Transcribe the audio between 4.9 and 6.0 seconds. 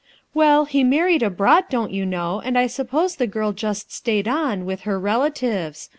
relatives.